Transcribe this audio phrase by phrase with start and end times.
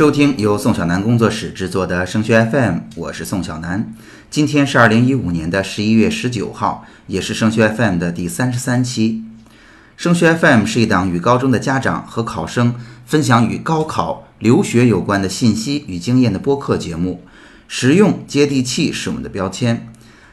[0.00, 3.92] 收听由宋小南工作室制作的升学 FM，我是宋小南。
[4.30, 9.22] 今天是二零一五年的十一月十九号，也是升学 FM 的第三十三期。
[9.98, 17.22] 升学 FM 是一档与高中的家长和考生分享与高考、留学有关的信息与经验的播客节目，
[17.68, 19.86] 实用接地气是我们的标签。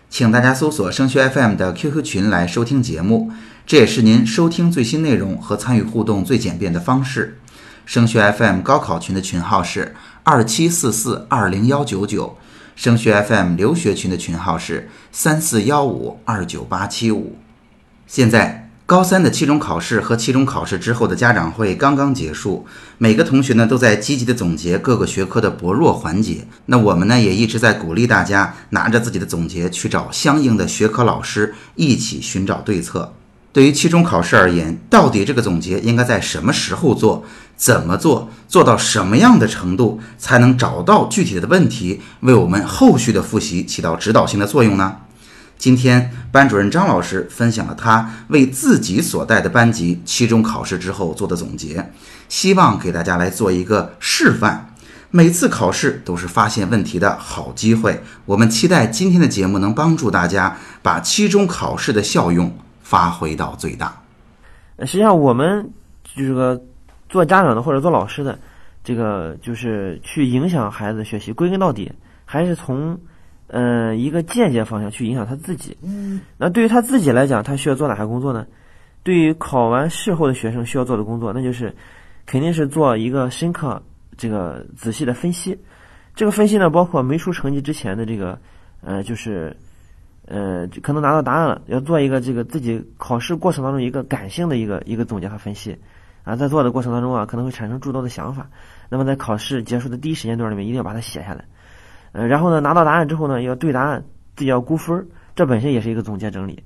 [0.09, 3.33] 请大家搜索升学 FM 的 QQ 群来收听节目，
[3.65, 7.39] 这也是您收听最新内容和参与互动最简便的方式。
[7.87, 12.37] 升学 FM 高考群的群号是二七四四二零幺九九，
[12.75, 17.37] 升学 FM 留学群的群号是三四幺五二九八七五。
[18.05, 18.65] 现在。
[18.87, 22.65] 高三的期中考试和期中考试之后的家长会刚刚结束，
[22.97, 26.47] 每个同学呢都在积极的总结各个学科的薄弱环节。
[26.67, 33.11] 那我们呢也一直在鼓励大家拿着自己的总结去找相应的学科老师一起寻找对策。
[33.57, 44.97] 对于期中考试而言，到底这个总结应该在什么时候做，怎么做，做到什么样的程度才能找到具体的问题，为我们后续的复习起到指导性的作用呢？
[45.57, 51.91] 今天班主任张老师分享了他为自己所带的班级期中考试之后做的总结，
[52.29, 54.75] 希望给大家来做一个示范。
[55.09, 62.55] 每次考试都是发现问题的好机会，我们期待今天的节目能帮助大家把期中考试的效用
[62.87, 64.01] 发挥到最大。
[64.79, 65.69] 实际上，我们
[66.03, 66.61] 就这个
[67.09, 68.39] 做家长的或者做老师的，
[68.83, 71.91] 这个就是去影响孩子学习，归根到底
[72.25, 72.97] 还是从。
[73.49, 75.77] 嗯，一个间接方向去影响他自己。
[75.81, 78.45] 嗯，那对于他自己来讲，他需要做哪些工作呢？
[79.03, 81.73] 对于考完试后的学生需要做的工作，那就是
[82.25, 83.81] 肯定是做一个深刻、
[84.17, 85.57] 这个仔细的分析。
[86.13, 88.37] 这个分析呢，包括没出成绩之前的这个，
[88.81, 89.55] 呃，就是
[90.27, 95.75] 呃，就可能拿到答案了，要做一个这个自己考试过程当中一个感性的一个一个总结和分析。
[96.23, 98.49] 啊，在做的过程当中啊，可能会产生诸多的想法。
[98.89, 101.45] 那么在考试结束的第一时间段里面，一定要把它写下来。
[102.11, 104.03] 呃，然后呢，拿到答案之后呢，要对答案，
[104.35, 106.61] 自己要估分，这本身也是一个总结整理。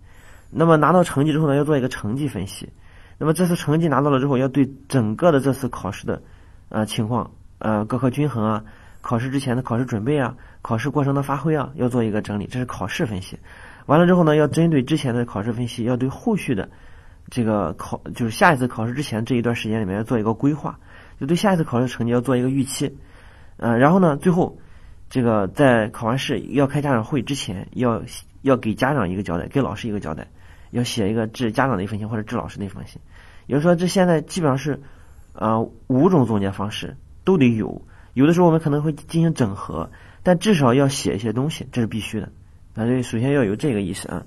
[0.50, 2.68] 那么拿到成绩之后呢，要做一个成绩分析。
[3.20, 6.20] 那么这次成绩拿到了之后，要对整个的这次考试的，
[6.70, 8.64] 呃情况，呃各科均衡啊，
[9.02, 13.38] 考试之前的考试准备啊，考试过程的发挥啊，要做一个整理，这是考试分析。
[13.88, 16.70] 完了之后呢，要针对之前的考试分析，要对后续的
[17.30, 20.80] 这个考，就是下一次考试之前这一段时间里面要做一个规划，
[21.20, 22.96] 就对下一次考试成绩要做一个预期。
[23.58, 24.58] 嗯，然后呢，最后。
[25.14, 28.02] 这个在考完试要开家长会之前，要
[28.44, 30.26] 要给家长一个交代，给老师一个交代，
[30.70, 32.98] 要写一个致家长的一封信或者致老师的一封信。
[33.46, 34.82] 也就是说，这现在基本上是，
[35.34, 36.96] 呃，五种总结方式
[37.26, 37.82] 都得有。
[38.14, 39.90] 有的时候我们可能会进行整合，
[40.24, 42.30] 但至少要写一些东西，这是必须的。
[42.74, 44.24] 那就首先要有这个意识啊。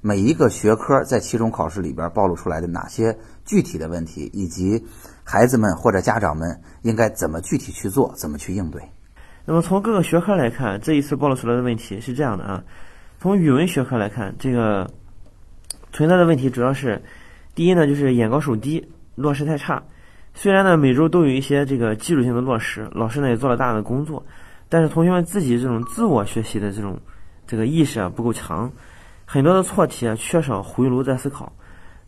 [0.00, 4.84] 每一个学科在期中考试里边暴露出来的哪些具体的问题，以及
[5.22, 8.82] 孩子们或者家长们应该怎么具体去做，怎么去应对。
[9.46, 12.64] 那么从各个学科来看，这一次暴露出来的问题是这样的啊。
[13.20, 14.90] 从语文学科来看，这个
[15.92, 17.02] 存在的问题主要是，
[17.54, 19.82] 第一呢就是眼高手低，落实太差。
[20.34, 24.24] 虽然呢每周都有一些这个基础性的落实，老师呢也做了大量的工作，
[24.68, 26.98] 但是同学们自己这种自我学习的这种
[27.46, 28.70] 这个意识啊不够强，
[29.24, 31.52] 很多的错题啊缺少回炉再思考。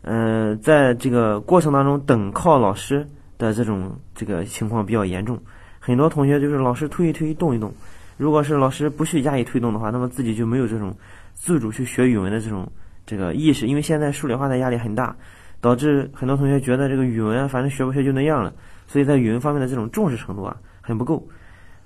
[0.03, 3.05] 嗯，在这个过程当中等靠老师
[3.37, 5.37] 的这种这个情况比较严重。
[5.79, 7.73] 很多同学就是老师推一推动一动，
[8.17, 10.95] 如果是老师不去加以推动的话，那么自己就没有这种
[11.33, 12.69] 自主去学语文的这种
[13.05, 13.67] 这个意识。
[13.67, 15.15] 因为现在数理化的压力很大，
[15.61, 18.53] 导致很多同学觉得这个语文啊反正学不学就那样了，
[18.87, 21.27] 所以在语文方面的这种重视程度啊很不够。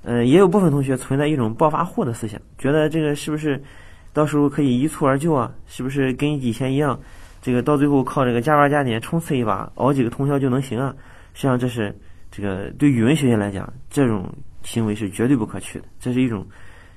[0.04, 3.62] 嗯，也有部分同学存在一种暴发户的思想，觉得这个是不是
[4.14, 5.54] 到时候可以一蹴而就啊？
[5.68, 7.00] 是不是跟以前一样，
[7.42, 10.96] 这个到最后靠这个加班加点冲刺一把，熬几个通宵就能行啊？
[11.34, 11.96] 实际上这是。
[12.34, 14.34] 这个对语文学习来讲，这种
[14.64, 16.48] 行为是绝对不可取的，这是一种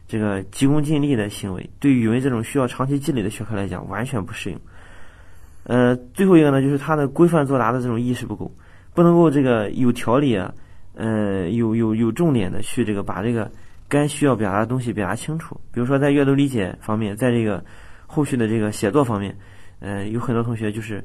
[0.07, 1.71] 这个急功近利的行为。
[1.81, 4.61] 对语文这种需要长期积累的学科来讲，完全不适应。
[5.65, 8.51] 呃，最后一个呢，就是他的规范作答的这种意识不够，
[8.95, 10.53] 不能够这个有条理啊，
[10.95, 13.51] 呃，有有有重点的去这个把这个
[13.89, 15.61] 该需要表达的东西表达清楚。
[15.73, 17.65] 比如说在阅读理解方面，在这个
[18.07, 19.37] 后续的这个写作方面，
[19.81, 21.05] 呃，有很多同学就是，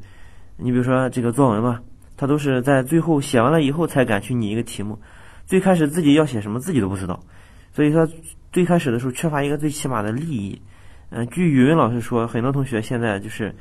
[0.58, 1.80] 你比如说这个作文嘛。
[2.22, 5.00] 他都是在最后写完了以后才敢去拟一个题目，
[5.46, 7.18] 最开始自己要写什么自己都不知道，
[7.72, 8.06] 所以说
[8.52, 10.62] 最开始的时候缺乏一个最起码的利益。
[11.12, 13.56] 嗯，据语文老师说，很多同学现在就是，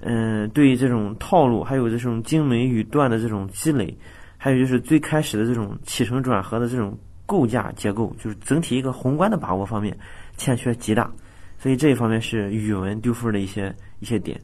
[0.00, 3.96] 嗯，对于这种套路，还有这种精美语段的这种积累，
[4.36, 9.96] 还有就是最开始的这种起承转合的这种构架结构，就是整体一个宏观的把握方面
[10.36, 11.10] 欠缺极大，
[11.58, 14.38] 所以这一方面是语文丢分的一些一些点。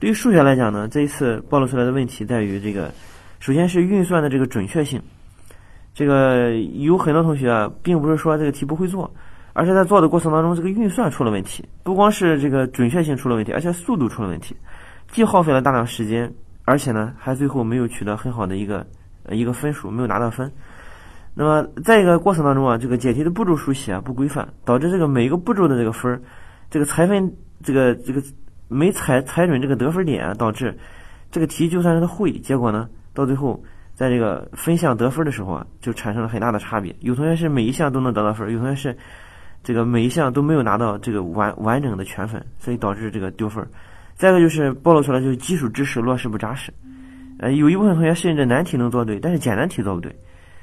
[0.00, 2.92] 对于数学来讲呢，这一次暴露出来的问题在于这个，
[3.38, 5.00] 首先是运算的这个准确性，
[5.94, 9.12] 这个有很多同学啊，并不是说这个题不会做，
[9.52, 14.56] 而且在做的过程当中，这个运算出了问题，不光是这个准确性出了问题，而且速度出了问题，
[15.08, 16.32] 既耗费了大量时间，
[16.64, 18.86] 而且呢，还最后没有取得很好的一个
[19.24, 20.52] 呃一个分数，没有拿到分。
[21.34, 26.22] 那么在一个过程当中啊，这个解题的步骤书写啊不规范，导致这个每一个步骤的这个分儿，
[26.70, 28.22] 这个采分这个这个
[28.68, 30.78] 没采采准这个得分点，导致
[31.30, 33.62] 这个题就算是他会，结果呢，到最后。
[33.98, 36.94] 在这个分项得分的时候啊，就产生了很大的差别。
[37.00, 38.96] 有同学是每一项都能得到分，有同学是
[39.64, 43.68] 这个每一项都没有拿到这个完完整的全分，所以导致这个丢分儿。
[44.18, 46.70] 再一个就是暴露出来就是基础知识落实不扎实。
[47.38, 50.12] 呃，有一部分同学甚至难题能做对，但是简单题做不对，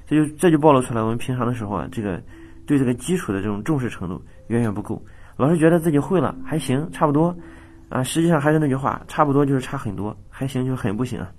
[0.05, 2.21] 这就这就暴露出来我们平常的时候啊，这个
[2.67, 5.01] 对这个基础的这种重视程度远远不够。
[5.37, 7.33] 老师觉得自己会了还行，差不多
[7.87, 11.31] 啊，实际上还是那句话，差不多就是差很多，还行就是很不行啊。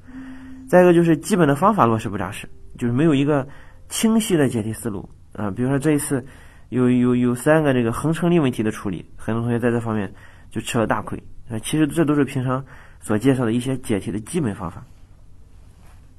[0.66, 2.48] 再一个就是基本的方法落实不扎实，
[2.78, 3.46] 就是没有一个
[3.90, 5.50] 清晰的解题思路啊。
[5.50, 6.24] 比如说这一次
[6.70, 10.10] 有有有三个这个恒成立问题的处理，很多同学在这方面
[10.50, 11.58] 就吃了大亏啊。
[11.58, 12.64] 其实这都是平常
[13.00, 14.84] 所介绍的一些解题的基本方法。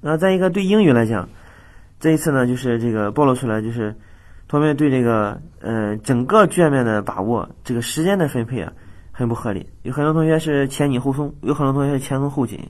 [0.02, 1.28] 那再一个对英语来讲，
[2.00, 3.96] 这一次呢就是这个暴露出来就是
[4.48, 8.72] 同学们对这个呃整个卷面的把握，这个时间的分配啊
[9.12, 9.68] 很不合理。
[9.82, 12.70] 有很多同学是前紧后松，有很多同学是前松后紧。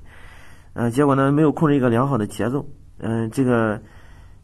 [0.74, 2.66] 嗯，结果呢没有控制一个良好的节奏。
[3.00, 3.82] 嗯，这个，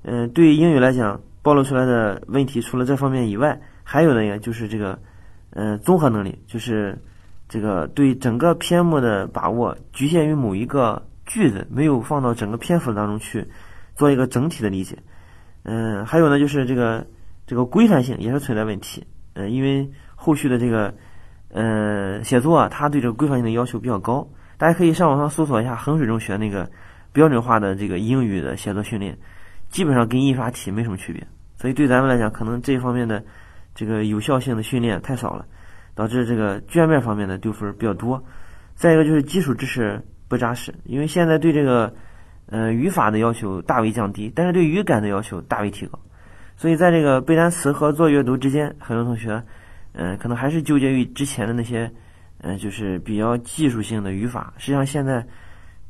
[0.03, 4.99] 嗯，对英语来讲，暴露出来的问题除了这方面以外，还有的呀就是这个，
[5.51, 6.97] 嗯，综合能力，就是
[7.53, 13.47] 这个对整个篇目的把握局限于某一个句子，没有放到整个篇幅当中去
[13.93, 14.97] 做一个整体的理解。
[15.61, 17.05] 嗯，还有呢就是这个
[17.45, 19.05] 这个规范性也是存在问题。
[19.35, 20.95] 嗯，因为后续的这个，
[21.49, 24.27] 呃，写作啊，它对这个规范性的要求比较高。
[24.57, 26.67] 大家可以上网上搜索一下衡水中学那个
[27.11, 29.15] 标准化的这个英语的写作训练，
[29.69, 31.23] 基本上跟印刷体没什么区别。
[31.55, 33.23] 所以对咱们来讲，可能这一方面的
[33.75, 35.45] 这个有效性的训练太少了，
[35.95, 38.23] 导致这个卷面方面的丢分比较多。
[38.75, 41.93] 再一个就是基础知识不扎实，因为现在对这个
[42.47, 45.99] 呃语法的要求大为降低，但是对语感的要求大为提高。
[46.55, 49.43] 所以在这个背单词和做阅读之间，很多同学
[49.93, 51.91] 嗯可能还是纠结于之前的那些。
[52.45, 54.53] 嗯，就是比较技术性的语法。
[54.57, 55.25] 实际上，现在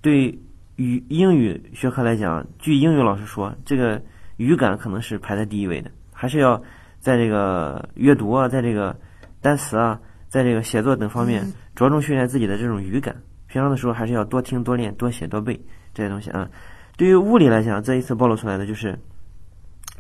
[0.01, 0.39] 对
[0.75, 3.99] 语英语学科来讲，据英语老师说，这个
[4.37, 6.61] 语感可能是排在第一位的，还是要
[6.99, 8.95] 在这个阅读啊，在这个
[9.43, 11.45] 单词啊，在这个写作等方面
[11.75, 13.15] 着重训练自己的这种语感。
[13.45, 15.53] 平常的时候，还是要多听、多练、多写、多背
[15.93, 16.49] 这些东西啊。
[16.97, 18.97] 对于物理来讲，这一次暴露出来的就是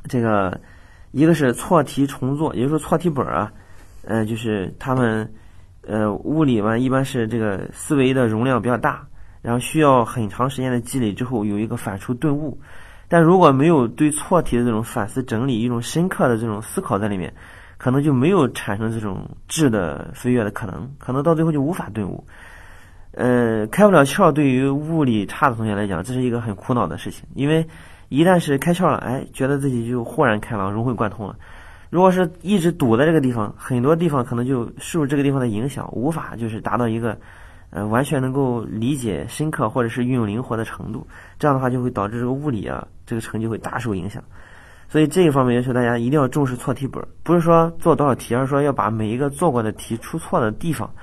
[0.07, 0.59] 这个，
[1.11, 3.51] 一个是错题重做，也就是说错题本啊，
[4.05, 5.31] 嗯，就是他们。
[5.85, 9.05] 呃，物理嘛，一般是这个思维的容量比较大，
[9.41, 12.57] 然后需要很长时间的积累之后有一个反刍顿悟。
[13.09, 17.33] 但如果没有对错题的这种反思整理，一种深刻的这种思考在里面，
[17.83, 22.23] 可能就没有产生这种质的飞跃的可能，可能到最后就无法顿悟。
[23.11, 27.67] 呃，开不了窍，对于物理差的同学来讲，这是一个很苦恼的事情，因为
[28.07, 31.35] 一旦是开窍了，哎，觉得自己就豁然开朗，融会贯通了。
[31.89, 37.17] 如果是一直堵在这个地方，很多地方可能就受这个地方的影响，无法就是达到一个，
[37.69, 41.05] 呃，完全能够理解深刻或者是运用灵活的程度。
[41.37, 44.23] 这样的话就会导致这个物理啊，这个成绩会大受影响。
[44.89, 50.93] 所以这一方面要求大家一定要重视错题本，不是说做多少题，而是说要把每一个做过的题出错的地方，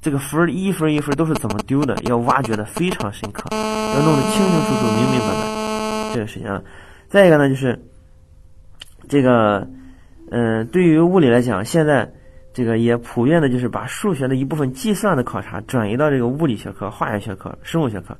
[0.00, 6.14] 这个分一分一分都是怎么丢的，要挖掘的非常深刻，要弄得清清楚楚、明明白白。
[6.14, 6.62] 这个事情啊，
[7.08, 7.80] 再一个呢就是
[9.08, 9.68] 这个。
[10.34, 12.10] 嗯，对于物理来讲，现在
[12.54, 18.16] 这个也普遍的就是把数学的一部分计算的考察转移到这个物理学科、化学学科、生物学科，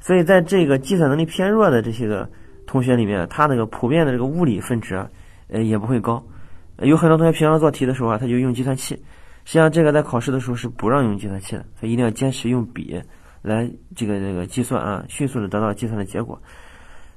[0.00, 2.26] 所以在这个计算能力偏弱的这些个
[2.66, 5.04] 同学里面，他那个普遍的这个物理分值，
[5.48, 6.22] 呃也不会高。
[6.78, 8.94] 有很多同学平常做题的时候啊，他就用计算器，
[9.44, 13.00] 实际上这个在考试的时候是不让用计算器的，所以一定要坚持用笔
[13.42, 16.40] 来这个这个计算啊，迅速的得到计算的结果。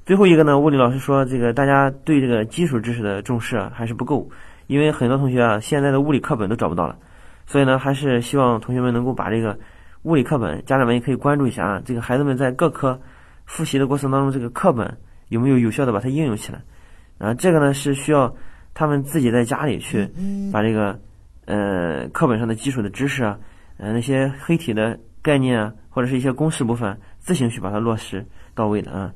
[0.05, 4.29] 最后一个呢，物理老师说，这个大家对这个基础知识的重视啊还是不够，
[4.67, 6.95] 因为很多同学啊现在的物理课本都找不到了，
[7.47, 9.57] 所以呢，还是希望同学们能够把这个
[10.03, 12.99] 物理课本，家长们也可以关注一下啊，这个孩子们在各科
[13.45, 14.95] 复习的过程当中，这个课本
[15.29, 16.61] 有没有有效的把它应用起来
[17.17, 17.33] 啊？
[17.33, 18.33] 这个呢是需要
[18.73, 20.09] 他们自己在家里去
[20.51, 20.99] 把这个
[21.45, 23.37] 呃课本上的基础的知识啊，
[23.77, 29.11] 呃那些黑体的概念啊，或者是一些公式部分，自行去把它落实到位的啊。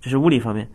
[0.00, 0.68] 这是物理方面，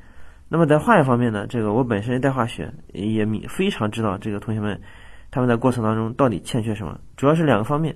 [0.48, 1.46] 那么在化学方面呢？
[1.48, 4.82] 这个我本身带化学，也非常知道这个同学们
[5.30, 7.00] 他们在过程当中到底欠缺什么。
[7.16, 7.96] 主要是两个方面，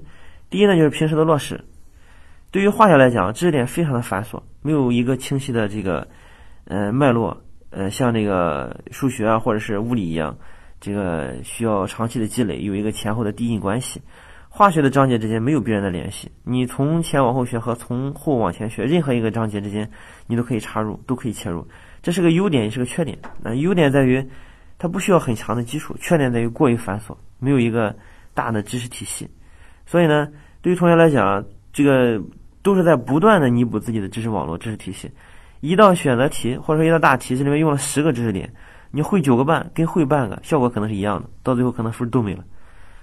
[0.52, 1.60] 第一呢就是平时的落实。
[2.52, 6.08] 对于化学来讲，知识点非常的繁琐，没有一个清晰的这个
[6.66, 10.38] 呃脉络，呃，像那个数学啊或者是物理一样，
[10.80, 14.02] 这个需要长期的积累，有一个前后的递进关系。
[14.50, 19.90] 化学的章节之间没有必然的联系，你从前往后学和从后往前学，任何一个章节之间
[20.28, 21.68] 你都可以插入，都可以切入，
[22.04, 23.18] 这是个优点也是个缺点。
[23.42, 24.24] 那优点在于
[24.78, 27.96] 它不需要很强的基础，缺点在于过于繁琐，没有一个
[28.36, 29.28] 大的知识体系。
[29.88, 30.28] 所以呢，
[30.62, 32.22] 对于同学来讲，这个
[32.62, 35.10] 都是在不断的弥补自己的知识网络、知识体系。
[35.64, 38.54] 一道选择题或者说一道大题，这里面用了十个知识点，
[38.92, 42.44] 你会九个半跟会半个效果可能是一样的，到最后可能分都没了。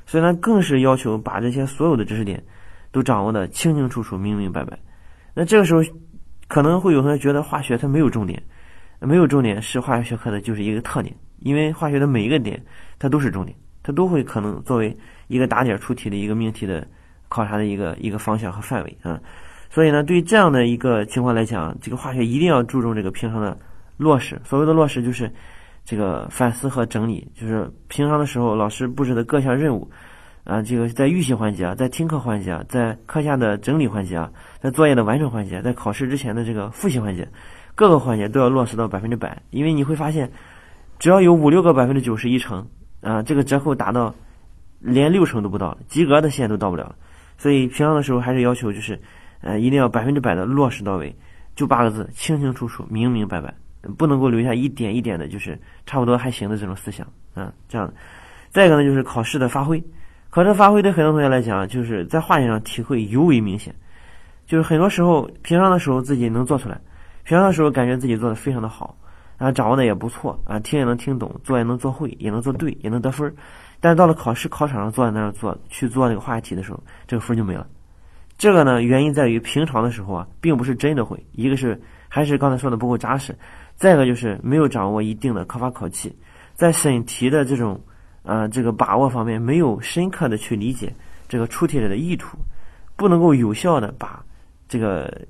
[0.04, 2.44] 所以呢，更是要求把这些所有的知识点
[2.92, 4.78] 都掌握的清清楚楚、明明白白。
[5.32, 5.82] 那这个时候，
[6.48, 8.42] 可能会有同学觉得化学它没有重点，
[8.98, 12.62] 没有重点是化学学科的就是一个特点，因为化学的每一个点
[12.98, 14.94] 它都是重点，它都会可能作为
[15.28, 16.86] 一个打点出题的一个命题的
[17.30, 19.18] 考察的一个一个方向和范围啊。
[19.70, 23.56] 所以呢，对于这样的一个情况来讲，这个化学一定要注重这个平常的
[23.96, 24.38] 落实。
[24.44, 25.32] 所谓的落实就是。
[25.82, 29.90] 这个反思和整理，就是平常的时候老师布置的各项任务，
[30.44, 37.26] 啊，这个在预习环节啊，在听课环节啊，在课下的整理环节啊，在作业的完成环节，在考试之前的这个复习环节，
[37.74, 39.42] 各个环节都要落实到百分之百。
[39.50, 40.30] 因为你会发现，
[40.98, 42.68] 只要有五六个百分之九十一成，
[43.00, 44.14] 啊，这个折扣达到
[44.78, 46.94] 连六成都不到，及格的线都到不了。
[47.38, 49.00] 所以平常的时候还是要求就是，
[49.40, 51.14] 呃，一定要百分之百的落实到位，
[51.54, 53.54] 就八个字：清清楚楚、明明白白。
[53.97, 57.90] 不能够留下一点一点的，就是差不多还行的这种思想啊，这样。
[58.50, 59.82] 再一个呢，就是考试的发挥，
[60.28, 63.75] 考试发挥对很多同学来讲，就是在化学上体会尤为明显。
[64.47, 66.78] 就是很多时候，平常的时候自己能做出来，
[67.25, 68.94] 平常的时候感觉自己做的非常的好，
[69.38, 73.35] 啊，掌握的也不错，啊，听也能听懂，做也能做会，也能做对，也能得分。
[73.80, 77.66] 但是到了考试考场上坐在那儿做去做那个化学题的时候，这个分就没了。
[78.40, 81.78] 这个呢，原因在于平常的时候啊，并不是真的会，一个是
[82.09, 83.37] 还是刚才说的不够扎实。
[83.76, 86.11] 再一个就是没有掌握一定的考法考气，
[86.54, 87.78] 在审题的这种，
[88.23, 90.90] 呃，这个把握方面没有深刻的去理解
[91.28, 92.38] 这个出题者的意图，
[92.97, 94.25] 不能够有效的把
[94.66, 95.26] 这个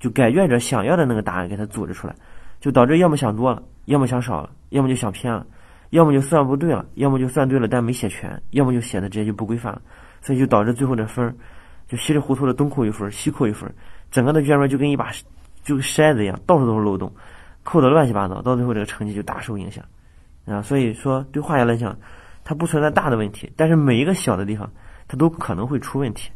[0.00, 2.14] 就改卷者想要的那个答案给他组织出来，
[2.58, 5.46] 就导致要么想多了，要么想少了，要么就想偏了，
[5.90, 9.80] 要么就算不对了，要么就算对了但没写全，要么就写的直接就不规范了，
[10.20, 11.32] 所以就导致最后的分儿
[11.92, 13.70] 就稀里糊涂的东扣一分西扣一分
[14.10, 15.12] 整个的卷面就跟一把
[15.62, 17.12] 就跟筛子一样，到处都是漏洞。
[17.64, 19.84] 扣的乱七八糟，到最后这个成绩就大受影响，
[20.46, 21.94] 啊，所以说对化学来讲，
[22.44, 24.72] 它不存在大的问题，但是每一个小的地方，
[25.06, 26.30] 它都可能会出问题。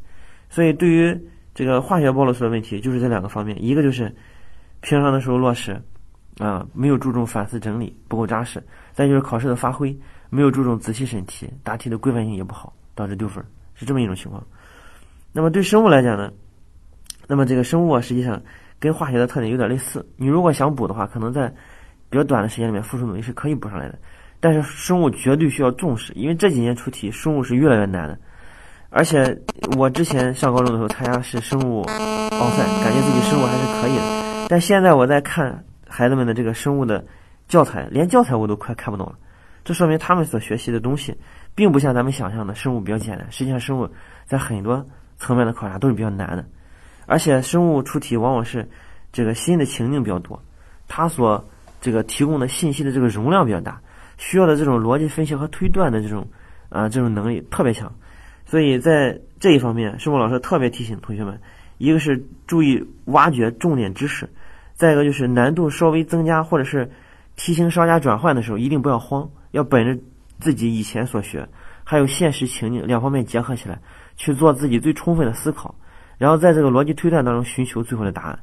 [0.50, 1.18] 所以对于
[1.54, 4.14] 这个化学暴露出的问题，就是这两个方面，一个就是
[4.82, 5.82] 平常的时候落实，
[6.38, 8.60] 啊，没有注重反思整理，不够扎实；
[8.92, 9.98] 再就是考试的发挥，
[10.28, 13.44] 没有注重仔细审题，答题的规范性也不好，导致丢分，
[13.74, 14.46] 是这么一种情况。
[15.36, 16.32] 那么对生物来讲呢，
[17.28, 18.42] 那么这个生物啊，实际上。
[18.78, 21.48] 跟化学的特点有点类似，你如果想补的话，可能在
[22.10, 23.98] 比较短的时间里面付出努力是可以补上来的。
[24.38, 28.18] 但是生物绝对需要重视，因为这几年出题生物是越来越难的。
[28.90, 29.34] 而且
[29.78, 31.80] 我之前上高中的时候参加是生物
[32.32, 34.46] 奥赛，感觉自己生物还是可以的。
[34.50, 37.02] 但现在我在看孩子们的这个生物的
[37.48, 39.16] 教材，连教材我都快看不懂了。
[39.64, 41.16] 这说明他们所学习的东西，
[41.54, 43.26] 并不像咱们想象的生物比较简单。
[43.30, 43.88] 实际上，生物
[44.26, 44.86] 在很多
[45.18, 46.44] 层面的考察都是比较难的。
[47.06, 48.68] 而且生物出题往往是
[49.12, 50.42] 这个新的情境比较多，
[50.88, 51.48] 它所
[51.80, 53.80] 这个提供的信息的这个容量比较大，
[54.18, 56.26] 需要的这种逻辑分析和推断的这种
[56.68, 57.94] 啊这种能力特别强，
[58.44, 61.40] 所以在这一方面，生物老师特别提醒同学们，
[61.78, 64.28] 一个是注意挖掘重点知识，
[64.74, 66.90] 再一个就是难度稍微增加或者是
[67.36, 70.02] 题型稍加转换的时候，一定不要慌，要本着
[70.40, 71.48] 自己以前所学
[71.88, 73.80] 还有现实情境两方面结合起来
[74.16, 75.72] 去做自己最充分的思考。
[76.18, 78.38] 然后在这个逻辑推断当中寻求最后的答案，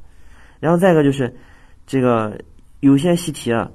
[0.59, 1.35] 然后再一个就是，
[1.85, 2.39] 这个
[2.79, 3.69] 有些习题啊，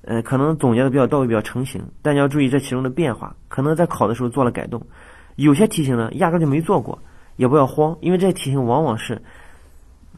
[0.00, 4.84] 呃，可能总结的比较到位、比较成型，但你要注意这其中的变化，可能在考的时候做了改动。
[5.36, 6.98] 有些题型呢，压根就没做过，
[7.36, 9.22] 也不要慌，因为这些题型往往是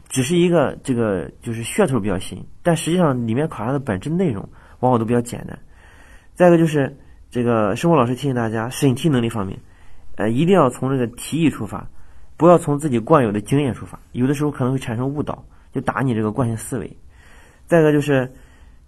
[0.07, 4.47] 只是一个这个就是噱头比较新，但实际上里面考察的本质内容
[4.79, 5.59] 往往都比较简单。
[6.33, 6.97] 再一个就是
[7.29, 9.59] 这个生活老师提醒大家，审题能力方面，
[10.15, 11.87] 呃，一定要从这个题意出发。
[12.37, 15.41] 不要从自己惯有的经验出发，有的时候可能会产生误导，
[15.71, 16.97] 就打你这个惯性思维。
[17.65, 18.29] 再一个就是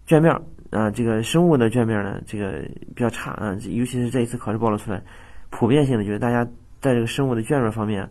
[0.05, 0.33] 卷面
[0.69, 2.61] 啊，这个生物的卷面呢，这个
[2.93, 5.01] 比较差啊，尤其是这一次考试暴露出来，
[5.49, 6.43] 普遍性的就是大家
[6.81, 8.09] 在这个生物的卷面方面，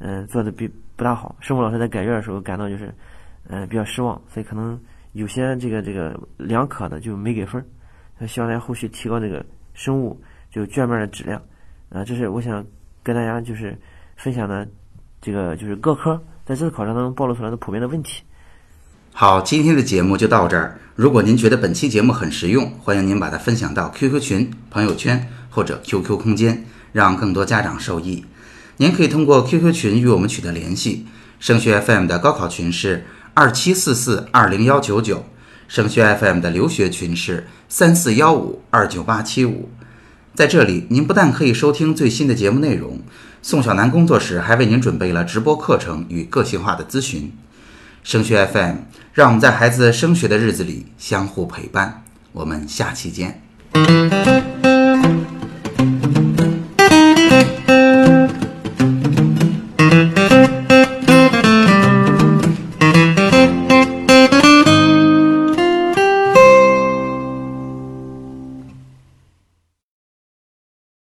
[0.00, 1.34] 嗯，做的比不大好。
[1.40, 2.94] 生物老师在改卷的时候感到就是
[3.48, 4.78] 嗯比较失望，所以可能
[5.12, 8.26] 有些这个这个两可的就没给分儿。
[8.26, 9.42] 希望大家后续提高这个
[9.74, 10.18] 生物
[10.50, 11.42] 就卷面的质量
[11.90, 12.64] 啊，这是我想
[13.02, 13.76] 跟大家就是。
[14.16, 14.66] 分享的
[15.20, 16.16] 这个就是各科
[16.46, 18.22] 在这次考察当中暴露出来的普遍的问题。
[19.12, 20.78] 好，今天的节目就到这儿。
[20.94, 28.24] 如果您觉得本期节目很实用，欢迎您把它分享到 QQ 群、朋友圈或者 QQ 空间，让更多家长受益。
[28.76, 31.04] 您可以通过 QQ 群与我们取得联系。
[31.40, 33.04] 升学 FM 的高考群是
[33.34, 35.24] 二七四四二零幺九九，
[35.68, 39.70] 升学 FM 的留学群是三四幺五二九八七五。
[40.34, 43.00] 在这里，您不但可以收听最新的节目内容，
[43.40, 47.32] 宋小楠工作室还为您准备了直播课程与个性化的咨询。
[48.02, 48.76] 升学 FM，
[49.12, 52.02] 让我们在孩子升学的日子里相互陪伴。
[52.32, 53.40] 我们下期见。